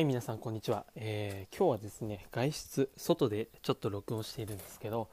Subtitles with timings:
[0.00, 5.10] はい皆さんこんにちは、えー、今日はですね外出外でちょっと録音しているんですけど、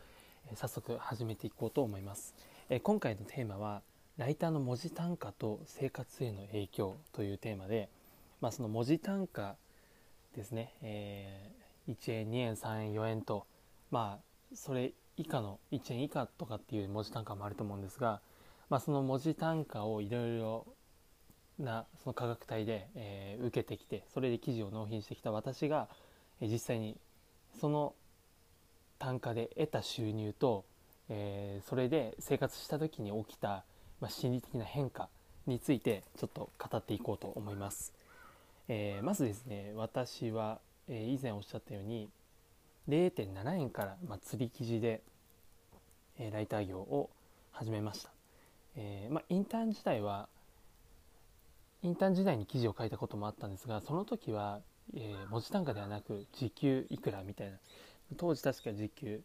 [0.49, 2.33] えー、早速始めていこうと思います、
[2.69, 3.81] えー、今回のテーマは
[4.15, 7.89] ライターの文字単価と生活への影響というテーマで、
[8.39, 9.57] まあ、その文字単価
[10.37, 11.51] ですね、え
[11.89, 13.45] 1円2円3円4円と
[13.91, 18.21] まあそれ以下の1円以下とかっていう文字単価もあると思うんですが、
[18.69, 20.65] まあ、その文字単価をいろいろ
[21.59, 25.87] なその価格帯で、えー、受けてきてそれで記事を納品してきた私が、
[26.41, 26.97] えー、実際に
[27.59, 27.93] その
[28.99, 30.65] 単価で得た収入と、
[31.09, 33.63] えー、それで生活した時に起きた、
[33.99, 35.09] まあ、心理的な変化
[35.45, 37.93] についてちょっと語っていこうと思います。
[38.69, 42.09] えー、まずですね私は、えー、以前おっしゃったように
[42.89, 45.01] 0.7円から、まあ、釣り記事で、
[46.19, 47.09] えー、ライター業を
[47.51, 48.11] 始めました、
[48.75, 50.27] えまあ、インターン時代は
[51.83, 54.61] インターン時代に記事を書いたこともあったんですがその時は、
[54.95, 57.57] えー、文字単価ではなく時給いくらみたいな。
[58.15, 59.21] 当時確か時給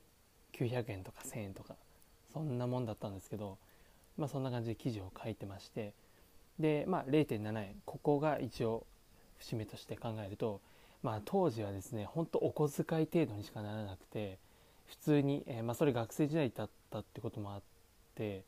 [0.55, 1.77] 900円とか1000円とか
[2.33, 3.59] そんなもんだったんですけど
[4.17, 5.95] まあそんな感じで記事を書いてまして
[6.59, 7.75] でまあ0.7円。
[7.85, 8.87] ここが一応
[9.39, 10.61] 節目として考えると
[11.03, 14.39] まあ当時はですねほんとお小遣い程度にしかならなくて
[14.93, 17.63] 普通に、えー、まあ、それ学生時代だったってこともあっ
[18.15, 18.45] て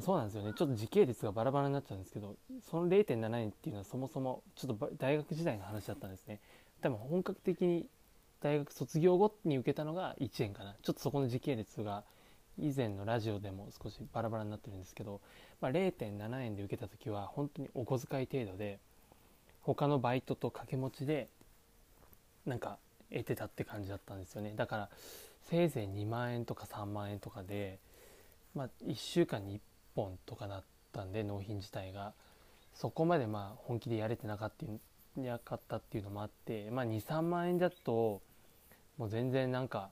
[0.00, 0.52] そうなんですよね。
[0.56, 2.36] ちょっと時系列がバラバラになっちゃうんですけど
[2.70, 6.40] その0.7円っていうのはそもそもちょっと大学時代の話だったんですね。
[6.80, 7.86] 多分本格的に
[8.40, 10.74] 大学卒業後に受けたのが1円かな。
[10.82, 12.04] ちょっとそこの時系列が
[12.58, 15.20] 以前のラジオでも少しバラバラになってるんですけど、
[15.60, 18.78] まあ、0.7円で受けた時は本当にお小遣い程度で
[19.62, 21.28] 他のバイトと掛け持ちで
[22.46, 22.78] なんか
[23.10, 24.54] 得てたって感じだったんですよね。
[24.56, 24.90] だから
[25.42, 27.78] せいぜい2万円とか3万円とかで、
[28.54, 29.60] まあ、1週間に1
[29.94, 32.12] 本とかだったんで納品自体が。
[32.74, 34.66] そこまでまあ本気でやれてなかった
[35.20, 38.22] なかったっていうのもあって、まあ、23万円だと
[38.96, 39.90] もう全然なんか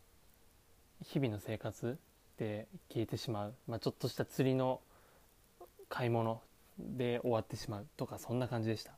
[1.02, 1.98] 日々の生活
[2.38, 4.80] で消えてしまう、まあ、ちょっとした釣りの
[5.88, 6.40] 買い物
[6.78, 8.92] で終わってしまうとかそんな感じでした。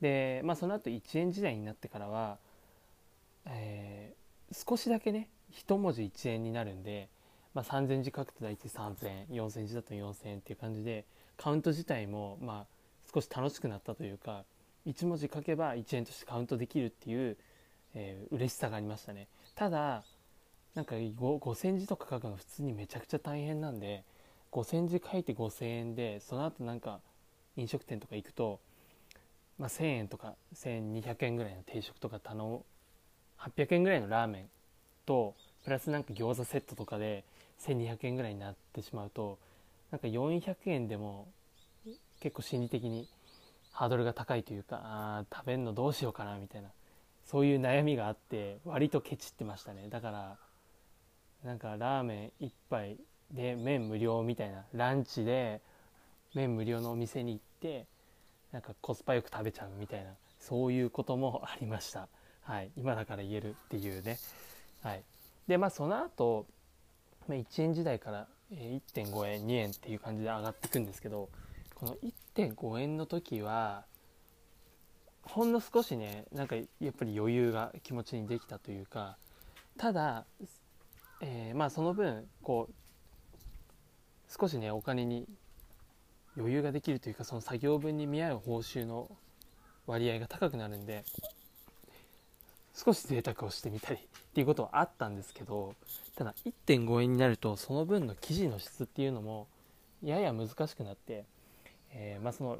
[0.00, 2.38] で、まあ、その後1円時代になってからは、
[3.46, 7.08] えー、少しだけね1文字1円になるんで
[7.54, 11.04] まあ、3000字書くと大体3000円4000字だと4000円っていう感じで
[11.36, 12.66] カウント自体もまあ
[13.12, 14.44] 少し楽しくなったというか
[14.86, 17.36] 1文字書けば1円としてカウントできるっていう、
[17.94, 19.28] えー、嬉しさがありましたね。
[19.54, 20.02] ただ
[20.74, 24.02] なんか5000字とか書くの普通にめちゃくちゃ大変なんで
[24.50, 27.00] 5000字書いて5000円でその後なんか
[27.56, 28.58] 飲食店とか行くと、
[29.58, 32.64] まあ、1000円とか1200円ぐらいの定食とか頼む。
[33.38, 34.48] 800円ぐらいのラーメン
[35.06, 35.34] と
[35.64, 37.24] プラスなんか餃子セットとかで
[37.60, 39.38] 1200円ぐらいになってしまうと
[39.90, 41.28] なんか400円でも
[42.20, 43.08] 結構心理的に
[43.72, 46.68] ハードルが高いというかあ食べるのどうしようかなみたいな
[47.26, 49.88] そういう悩みがあって割とケチってましたね。
[49.88, 50.36] だから
[51.44, 52.96] なんかラーメン1杯
[53.32, 55.60] で麺無料みたいなランチで
[56.34, 57.86] 麺無料のお店に行って
[58.52, 62.08] なんかコスパよく食べちゃうみたいなそういうこともありました。
[62.42, 62.70] はい。
[62.76, 64.18] 今だから言えるっていうね。
[64.82, 65.02] はい。
[65.46, 66.46] でまあその後
[67.28, 71.28] まあ、1円時代から1.5円2円っていう感じで上がっていくんですけど
[71.74, 71.96] この
[72.36, 73.84] 1.5円の時は
[75.22, 79.16] ほんの少しねなんかやっぱり余裕が気持ちにできたというか
[79.78, 80.26] ただ、
[81.22, 82.74] えー、まあその分こう
[84.28, 85.26] 少しねお金に
[86.36, 89.10] 余裕ができるというかその作業分に見合う報酬の
[89.86, 91.04] 割合が高くなるんで
[92.74, 94.00] 少し贅沢をしてみたりっ
[94.34, 95.74] ていうことはあったんですけど
[96.16, 99.46] ただ1.5円になるとその分の記事の質っていうのも
[100.02, 101.24] やや難しくなって、
[101.92, 102.58] えー、まあ、その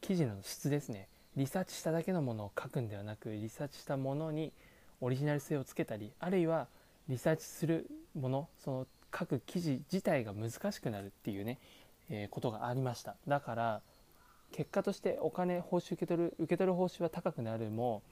[0.00, 1.08] 記事の質ですね。
[1.36, 4.52] リサーチしただけのものを書くんではなくリサーチしたものに
[5.00, 6.66] オリジナル性をつけたりあるいは
[7.08, 7.86] リサーチする
[8.18, 11.58] ものその書く記事自体が難しくなるっていうね、
[12.10, 13.16] えー、ことがありました。
[13.26, 13.80] だから
[14.52, 18.02] 結果としてお金報酬受け取る受け取る報酬は高くなるも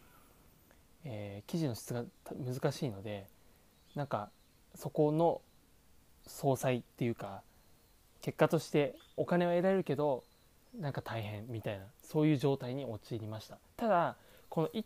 [1.08, 2.04] えー、記事の質が
[2.44, 3.26] 難しいので
[3.94, 4.28] なんか
[4.74, 5.40] そこの
[6.26, 7.42] 総裁っていうか
[8.20, 10.24] 結果としてお金は得られるけど
[10.78, 13.58] なんか大変みたいなそういう状態に陥りました。
[13.76, 14.16] ただ
[14.48, 14.84] この 1,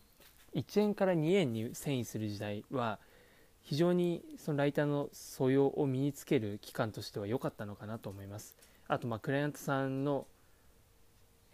[0.55, 2.99] 1円から2円に遷移する時代は
[3.63, 8.57] 非常にそのライターの素養を身につける期間としては良かったのかなと思います。
[8.89, 10.27] あとまあクライアントさんの、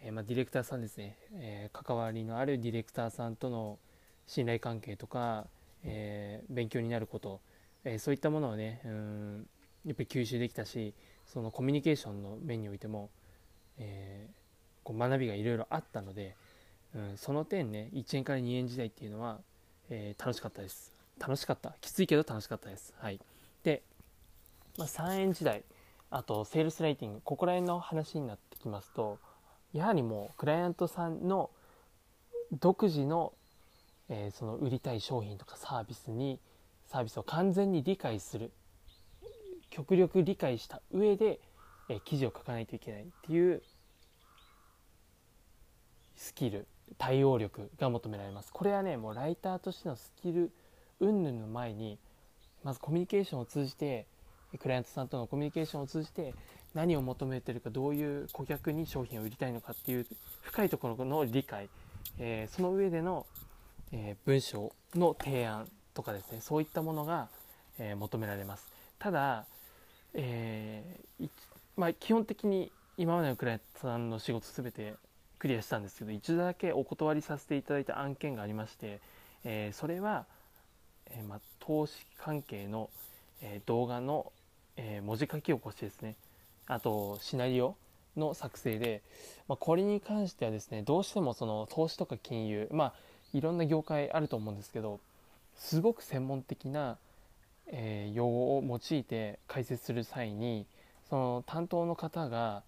[0.01, 3.79] えー、まあディレクターさんですね、えー、関わりのあるディレクターさんとの
[4.27, 5.47] 信頼関係とか、
[5.83, 7.41] えー、勉強になること、
[7.83, 9.47] えー、そういったものをねうん
[9.85, 10.93] やっぱり吸収できたし
[11.25, 13.09] そのコミュニケーションの面においても、
[13.77, 14.27] え、
[14.83, 16.35] こう学びがいろいろあったので
[16.95, 19.39] うん、その点ね1円から2円時代っていうのは、
[19.89, 20.93] え、楽しかったです。
[21.19, 21.75] 楽しかった。
[21.81, 22.93] きついけど楽しかったです。
[22.97, 23.19] はい。
[23.63, 23.83] で、
[24.77, 25.63] まあ、3円時代
[26.09, 29.17] あとセールスライティングここら辺の話になってきますと
[29.73, 31.49] やはりもうクライアントさんの
[32.53, 33.33] 独自の,、
[34.09, 36.39] えー、その売りたい商品とかサービスに
[36.87, 38.51] サービスを完全に理解する
[39.69, 41.39] 極力理解した上で、
[41.89, 43.61] えー、記事を書かないといけないっていう
[46.15, 46.67] スキル
[46.97, 48.51] 対応力が求められます。
[48.51, 50.51] これはねもうライターとしてのスキル
[50.99, 51.99] 云々の前に
[52.63, 54.07] まずコミュニケーションを通じて
[54.57, 56.33] クライアントさんとのコミュニケーションを通じて
[56.73, 60.07] 何を求めてるかどういう顧客に商品を売りたいのかっていう
[60.41, 61.69] 深いところの理解、
[62.17, 63.25] えー、その上での、
[63.91, 67.29] えー、文章の提案とかですねそういったものが、
[67.79, 68.67] えー、求められます。
[68.99, 69.45] ただ、
[70.13, 70.83] え
[71.75, 74.95] まあ、基本的に今までのクライアントさんの仕事全て
[75.37, 78.99] クリアしたんですけど一度だけお断りさせていただいた案件がありまして、
[79.43, 80.25] えそれは、
[81.11, 82.89] えまあ、投資関係の、
[83.41, 84.31] え動画の
[84.77, 86.15] えー、文字書き起こしですね。
[86.67, 87.75] あとシナリオ
[88.15, 89.01] の作成で、
[89.47, 92.93] まあ、これに関してはですねどうしてもその投資とか金融まあ
[93.37, 94.99] いろんな業界あると思うんですけど
[95.55, 96.97] すごく専門的な、
[97.67, 100.65] えー、用語を用いて解説する際に
[101.09, 102.63] その担当の方が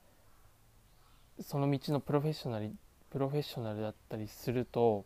[1.41, 2.71] その道のプロフェッショナル
[3.11, 5.05] プロフェッショナルだったりすると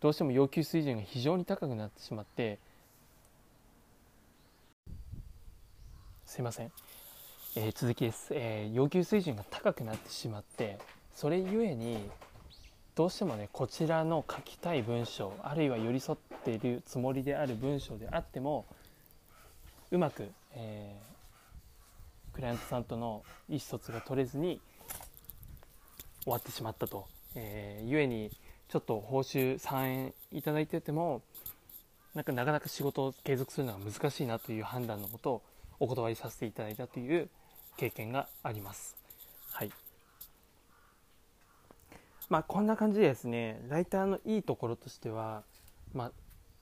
[0.00, 2.58] どうしても要求水準が非常に高くなってしまって
[6.26, 6.72] すいません、
[7.56, 10.78] えー、続きです、えー、要求水準が高くなってしまって
[11.14, 12.10] それゆえに
[12.94, 18.66] どうしてもねこちらの書きたい文章あるいは寄り添っているつもりである文章であっても
[19.90, 24.60] うまく、えー、クライアントさんとの意思疎通が取れずに
[26.24, 28.30] 終わってしまったと、えー、ゆえに
[28.68, 31.22] ちょっと報酬3円いただいてても
[32.14, 35.42] なんかなかなか仕事を継続するのが難しいなという判断のもとを
[35.80, 37.28] お断りさせていただいたという
[37.78, 38.96] 経験があります。
[39.50, 39.81] はい。
[42.32, 45.42] まあこんな感じでですね、ライターのいいところとしては、
[45.92, 46.12] まあ、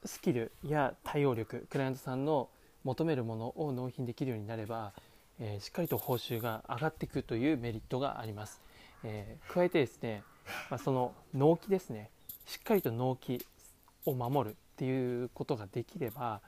[0.05, 2.49] スキルや対応力、クライアントさんの
[2.83, 4.93] 求めるものを納品できるようになれば、
[5.39, 8.61] えー、しっかりと報酬が上がっていくというメリットがあります。
[9.05, 10.25] えー、加えてですね、
[10.71, 12.11] まあ、その納期ですね、
[12.47, 13.47] しっかりと納期
[14.07, 16.41] を守るっていうことができれば、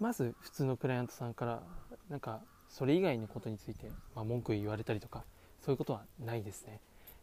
[0.00, 1.62] まず普通のクライアントさんから
[2.10, 5.22] なんかそれ以外のことについて、まあ、文句言われたりとか
[5.64, 6.80] そういうことはないですね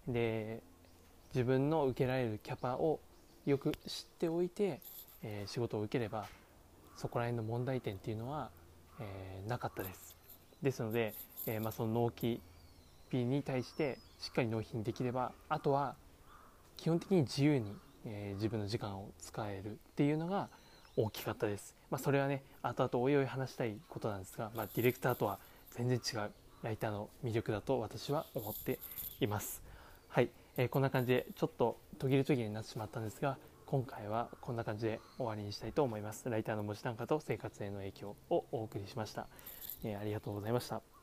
[0.08, 0.62] で
[1.34, 3.00] 自分の受けられるキャパを
[3.46, 4.80] よく知っておいて、
[5.24, 6.26] えー、仕事を受ければ
[6.96, 8.50] そこら辺の問題点っていうのは、
[9.00, 10.16] えー、なかったです
[10.62, 11.14] ですので、
[11.46, 12.42] えー、まあ、その納期
[13.12, 15.96] 日に対してしっかり納品できればあとは
[16.78, 17.74] 基本的に自由に、
[18.06, 20.50] え自分の時間を使えるっていうのが
[20.98, 21.76] 大きかったです。
[21.90, 25.40] まあ、それはね、後々おいおい話したいことなんですが、まあ、ディレクターとは
[25.72, 26.32] 全然違う
[26.64, 28.80] ライターの魅力だと私は思って
[29.20, 29.62] います。
[30.08, 36.30] はい、えー、こんな感じでちょっと途切れ途切れになってしまったんですが、今回はこんな感じで終わりにしたいと思います。
[36.30, 39.28] ライターの文字単価と生活への影響をお送りしました。
[39.84, 40.95] えー、ありがとうございました。